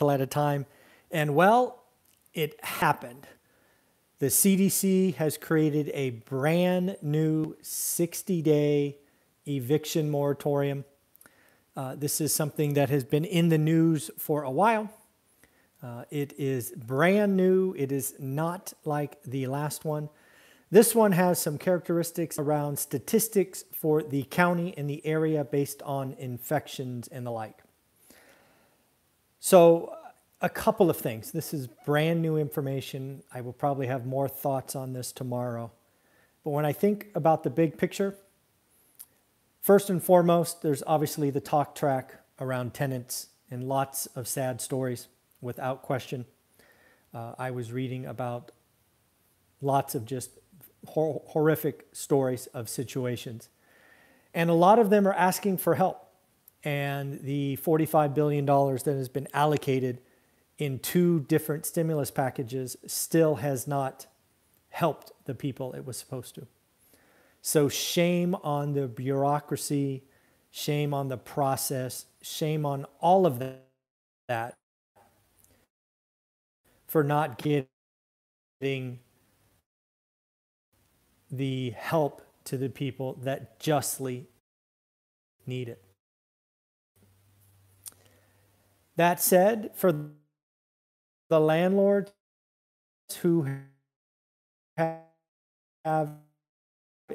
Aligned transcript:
till 0.00 0.10
at 0.10 0.20
a 0.22 0.26
time. 0.26 0.64
And 1.10 1.34
well, 1.34 1.82
it 2.32 2.58
happened. 2.64 3.26
The 4.18 4.26
CDC 4.26 5.16
has 5.16 5.36
created 5.36 5.90
a 5.92 6.10
brand 6.10 6.96
new 7.02 7.54
60 7.60 8.40
day 8.40 8.96
eviction 9.46 10.10
moratorium. 10.10 10.86
Uh, 11.76 11.96
this 11.96 12.18
is 12.18 12.32
something 12.32 12.72
that 12.74 12.88
has 12.88 13.04
been 13.04 13.26
in 13.26 13.50
the 13.50 13.58
news 13.58 14.10
for 14.16 14.42
a 14.42 14.50
while. 14.50 14.90
Uh, 15.82 16.04
it 16.10 16.32
is 16.38 16.72
brand 16.72 17.36
new. 17.36 17.74
It 17.76 17.92
is 17.92 18.14
not 18.18 18.72
like 18.86 19.22
the 19.22 19.48
last 19.48 19.84
one. 19.84 20.08
This 20.70 20.94
one 20.94 21.12
has 21.12 21.38
some 21.38 21.58
characteristics 21.58 22.38
around 22.38 22.78
statistics 22.78 23.64
for 23.74 24.02
the 24.02 24.22
county 24.22 24.72
and 24.78 24.88
the 24.88 25.04
area 25.04 25.44
based 25.44 25.82
on 25.82 26.14
infections 26.18 27.06
and 27.08 27.26
the 27.26 27.30
like. 27.30 27.58
So, 29.40 29.96
a 30.42 30.48
couple 30.48 30.88
of 30.88 30.96
things. 30.96 31.32
This 31.32 31.52
is 31.52 31.66
brand 31.66 32.22
new 32.22 32.36
information. 32.36 33.22
I 33.32 33.40
will 33.40 33.52
probably 33.52 33.86
have 33.86 34.06
more 34.06 34.28
thoughts 34.28 34.76
on 34.76 34.92
this 34.92 35.12
tomorrow. 35.12 35.70
But 36.44 36.50
when 36.50 36.64
I 36.64 36.72
think 36.72 37.08
about 37.14 37.42
the 37.42 37.50
big 37.50 37.76
picture, 37.76 38.16
first 39.60 39.90
and 39.90 40.02
foremost, 40.02 40.62
there's 40.62 40.82
obviously 40.86 41.30
the 41.30 41.40
talk 41.40 41.74
track 41.74 42.16
around 42.38 42.72
tenants 42.72 43.28
and 43.50 43.64
lots 43.64 44.06
of 44.14 44.28
sad 44.28 44.60
stories, 44.60 45.08
without 45.40 45.82
question. 45.82 46.26
Uh, 47.14 47.32
I 47.38 47.50
was 47.50 47.72
reading 47.72 48.04
about 48.04 48.52
lots 49.62 49.94
of 49.94 50.04
just 50.04 50.30
hor- 50.86 51.22
horrific 51.28 51.86
stories 51.92 52.46
of 52.48 52.68
situations. 52.68 53.48
And 54.34 54.50
a 54.50 54.54
lot 54.54 54.78
of 54.78 54.90
them 54.90 55.08
are 55.08 55.14
asking 55.14 55.58
for 55.58 55.74
help. 55.74 56.09
And 56.62 57.20
the 57.22 57.58
$45 57.62 58.14
billion 58.14 58.44
that 58.44 58.84
has 58.86 59.08
been 59.08 59.28
allocated 59.32 60.00
in 60.58 60.78
two 60.78 61.20
different 61.20 61.64
stimulus 61.64 62.10
packages 62.10 62.76
still 62.86 63.36
has 63.36 63.66
not 63.66 64.06
helped 64.68 65.12
the 65.24 65.34
people 65.34 65.72
it 65.72 65.86
was 65.86 65.96
supposed 65.96 66.34
to. 66.34 66.46
So, 67.42 67.70
shame 67.70 68.34
on 68.34 68.74
the 68.74 68.86
bureaucracy, 68.86 70.04
shame 70.50 70.92
on 70.92 71.08
the 71.08 71.16
process, 71.16 72.04
shame 72.20 72.66
on 72.66 72.84
all 73.00 73.24
of 73.24 73.42
that 74.28 74.54
for 76.86 77.02
not 77.02 77.38
getting 77.38 78.98
the 81.30 81.70
help 81.70 82.22
to 82.44 82.58
the 82.58 82.68
people 82.68 83.18
that 83.22 83.58
justly 83.60 84.26
need 85.46 85.68
it. 85.68 85.82
That 89.00 89.18
said, 89.18 89.70
for 89.72 90.10
the 91.30 91.40
landlords 91.40 92.12
who 93.22 93.46
have, 94.76 96.10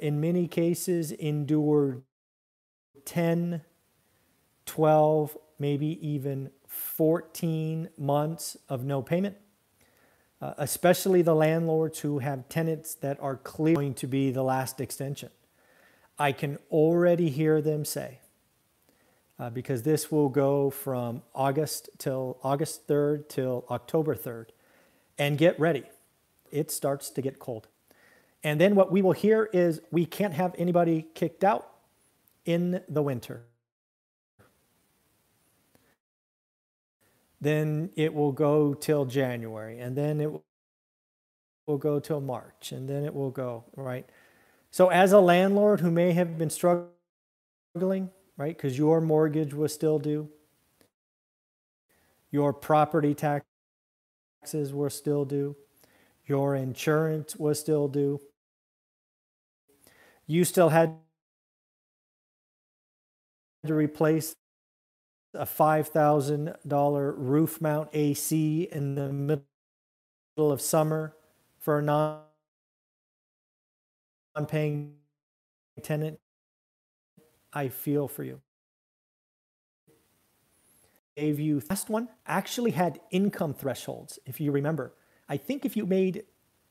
in 0.00 0.18
many 0.18 0.48
cases, 0.48 1.12
endured 1.12 2.00
10, 3.04 3.60
12, 4.64 5.36
maybe 5.58 6.08
even 6.08 6.52
14 6.66 7.90
months 7.98 8.56
of 8.70 8.86
no 8.86 9.02
payment, 9.02 9.36
uh, 10.40 10.54
especially 10.56 11.20
the 11.20 11.34
landlords 11.34 11.98
who 11.98 12.20
have 12.20 12.48
tenants 12.48 12.94
that 12.94 13.20
are 13.20 13.36
clearly 13.36 13.74
going 13.74 13.94
to 13.96 14.06
be 14.06 14.30
the 14.30 14.42
last 14.42 14.80
extension. 14.80 15.28
I 16.18 16.32
can 16.32 16.56
already 16.70 17.28
hear 17.28 17.60
them 17.60 17.84
say, 17.84 18.20
uh, 19.38 19.50
because 19.50 19.82
this 19.82 20.10
will 20.10 20.28
go 20.28 20.70
from 20.70 21.22
August 21.34 21.90
till 21.98 22.38
August 22.42 22.86
3rd 22.86 23.28
till 23.28 23.64
October 23.70 24.14
3rd. 24.14 24.46
And 25.18 25.38
get 25.38 25.58
ready, 25.58 25.84
it 26.50 26.70
starts 26.70 27.10
to 27.10 27.22
get 27.22 27.38
cold. 27.38 27.68
And 28.42 28.60
then 28.60 28.74
what 28.74 28.92
we 28.92 29.00
will 29.00 29.12
hear 29.12 29.48
is 29.52 29.80
we 29.90 30.04
can't 30.04 30.34
have 30.34 30.54
anybody 30.58 31.06
kicked 31.14 31.44
out 31.44 31.70
in 32.44 32.82
the 32.88 33.02
winter. 33.02 33.44
Then 37.40 37.90
it 37.96 38.14
will 38.14 38.32
go 38.32 38.74
till 38.74 39.04
January, 39.04 39.78
and 39.78 39.96
then 39.96 40.20
it 40.20 40.30
will 41.66 41.78
go 41.78 42.00
till 42.00 42.20
March, 42.20 42.72
and 42.72 42.88
then 42.88 43.04
it 43.04 43.14
will 43.14 43.30
go, 43.30 43.64
right? 43.76 44.08
So, 44.70 44.88
as 44.88 45.12
a 45.12 45.20
landlord 45.20 45.80
who 45.80 45.90
may 45.90 46.12
have 46.12 46.38
been 46.38 46.48
struggling, 46.48 48.10
right? 48.36 48.56
Because 48.56 48.76
your 48.76 49.00
mortgage 49.00 49.54
was 49.54 49.72
still 49.72 49.98
due. 49.98 50.28
Your 52.30 52.52
property 52.52 53.14
taxes 53.14 53.46
were 54.72 54.90
still 54.90 55.24
due. 55.24 55.56
Your 56.26 56.54
insurance 56.54 57.36
was 57.36 57.60
still 57.60 57.86
due. 57.88 58.20
You 60.26 60.44
still 60.44 60.70
had 60.70 60.96
to 63.66 63.74
replace 63.74 64.34
a 65.34 65.44
$5,000 65.44 67.14
roof 67.16 67.60
mount 67.60 67.88
AC 67.92 68.68
in 68.70 68.94
the 68.94 69.12
middle 69.12 69.44
of 70.38 70.60
summer 70.60 71.14
for 71.58 71.78
a 71.78 71.82
non 71.82 72.20
paying 74.46 74.94
tenant. 75.82 76.18
I 77.54 77.68
feel 77.68 78.08
for 78.08 78.24
you. 78.24 78.40
Gave 81.16 81.38
you 81.38 81.62
last 81.70 81.88
one 81.88 82.08
actually 82.26 82.72
had 82.72 83.00
income 83.12 83.54
thresholds. 83.54 84.18
If 84.26 84.40
you 84.40 84.50
remember, 84.50 84.92
I 85.28 85.36
think 85.36 85.64
if 85.64 85.76
you 85.76 85.86
made, 85.86 86.24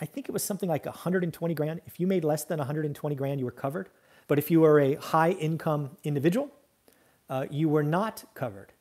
I 0.00 0.06
think 0.06 0.28
it 0.28 0.32
was 0.32 0.42
something 0.42 0.68
like 0.68 0.84
120 0.84 1.54
grand. 1.54 1.80
If 1.86 2.00
you 2.00 2.08
made 2.08 2.24
less 2.24 2.44
than 2.44 2.58
120 2.58 3.14
grand, 3.14 3.38
you 3.38 3.46
were 3.46 3.52
covered. 3.52 3.88
But 4.26 4.38
if 4.38 4.50
you 4.50 4.60
were 4.60 4.80
a 4.80 4.94
high 4.96 5.30
income 5.30 5.96
individual, 6.02 6.50
uh, 7.30 7.46
you 7.50 7.68
were 7.68 7.84
not 7.84 8.24
covered. 8.34 8.72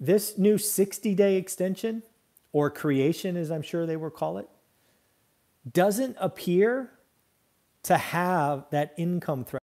This 0.00 0.36
new 0.36 0.58
60 0.58 1.14
day 1.14 1.36
extension, 1.36 2.02
or 2.52 2.70
creation 2.70 3.36
as 3.36 3.50
I'm 3.50 3.62
sure 3.62 3.86
they 3.86 3.96
will 3.96 4.10
call 4.10 4.38
it, 4.38 4.48
doesn't 5.70 6.16
appear 6.18 6.90
to 7.84 7.96
have 7.96 8.66
that 8.70 8.92
income 8.96 9.44
threshold. 9.44 9.65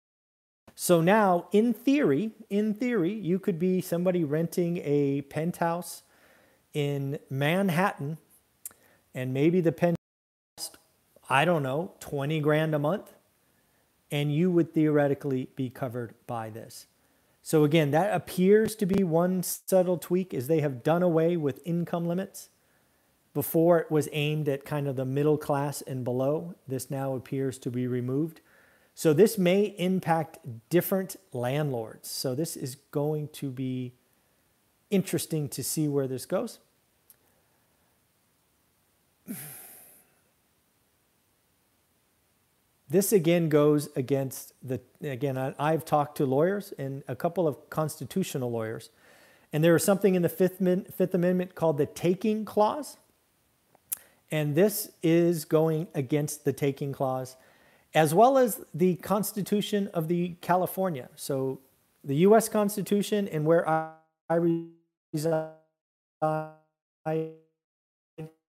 So 0.81 1.01
now, 1.01 1.47
in 1.51 1.73
theory, 1.73 2.31
in 2.49 2.73
theory, 2.73 3.11
you 3.11 3.37
could 3.37 3.59
be 3.59 3.81
somebody 3.81 4.23
renting 4.23 4.77
a 4.77 5.23
penthouse 5.23 6.03
in 6.73 7.19
Manhattan, 7.29 8.17
and 9.13 9.33
maybe 9.33 9.59
the 9.59 9.73
penthouse, 9.73 9.97
I 11.29 11.43
don't 11.43 11.63
know, 11.63 11.95
20 11.99 12.39
grand 12.39 12.73
a 12.73 12.79
month, 12.79 13.11
and 14.09 14.33
you 14.33 14.49
would 14.51 14.73
theoretically 14.73 15.49
be 15.57 15.69
covered 15.69 16.13
by 16.27 16.49
this. 16.49 16.87
So 17.41 17.65
again, 17.65 17.91
that 17.91 18.15
appears 18.15 18.73
to 18.75 18.85
be 18.85 19.03
one 19.03 19.43
subtle 19.43 19.97
tweak 19.97 20.33
is 20.33 20.47
they 20.47 20.61
have 20.61 20.81
done 20.81 21.03
away 21.03 21.35
with 21.35 21.59
income 21.65 22.07
limits. 22.07 22.51
Before 23.33 23.79
it 23.79 23.91
was 23.91 24.07
aimed 24.13 24.47
at 24.47 24.63
kind 24.63 24.87
of 24.87 24.95
the 24.95 25.03
middle 25.03 25.37
class 25.37 25.81
and 25.81 26.05
below. 26.05 26.55
This 26.69 26.89
now 26.89 27.15
appears 27.15 27.57
to 27.59 27.69
be 27.69 27.85
removed. 27.85 28.39
So 28.99 29.13
this 29.13 29.37
may 29.37 29.73
impact 29.77 30.39
different 30.69 31.15
landlords. 31.31 32.09
So 32.09 32.35
this 32.35 32.57
is 32.57 32.75
going 32.91 33.29
to 33.29 33.49
be 33.49 33.93
interesting 34.89 35.47
to 35.47 35.63
see 35.63 35.87
where 35.87 36.05
this 36.05 36.25
goes. 36.25 36.59
This 42.89 43.13
again 43.13 43.47
goes 43.47 43.87
against 43.95 44.51
the, 44.61 44.81
again, 45.01 45.37
I, 45.37 45.71
have 45.71 45.85
talked 45.85 46.17
to 46.17 46.25
lawyers 46.25 46.73
and 46.77 47.01
a 47.07 47.15
couple 47.15 47.47
of 47.47 47.69
constitutional 47.69 48.51
lawyers, 48.51 48.89
and 49.53 49.63
there 49.63 49.77
is 49.77 49.83
something 49.85 50.15
in 50.15 50.23
the 50.23 50.27
Fifth, 50.27 50.57
Fifth 50.93 51.13
Amendment 51.13 51.55
called 51.55 51.77
the 51.77 51.85
taking 51.85 52.43
clause. 52.43 52.97
And 54.29 54.55
this 54.55 54.91
is 55.01 55.45
going 55.45 55.87
against 55.95 56.43
the 56.43 56.51
taking 56.51 56.91
clause 56.91 57.37
as 57.93 58.13
well 58.13 58.37
as 58.37 58.61
the 58.73 58.95
Constitution 58.97 59.89
of 59.93 60.07
the 60.07 60.35
California. 60.41 61.09
So 61.15 61.59
the 62.03 62.15
U.S. 62.15 62.49
Constitution 62.49 63.27
and 63.27 63.45
where 63.45 63.67
I, 63.67 63.93
reside 65.11 65.53